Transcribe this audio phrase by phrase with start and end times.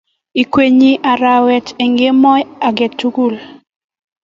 [0.41, 2.43] Ikwenyi arawet eng kemoi
[2.77, 3.35] kotugul